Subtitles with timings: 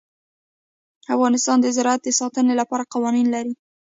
[1.15, 3.53] افغانستان د زراعت د ساتنې لپاره قوانین لري.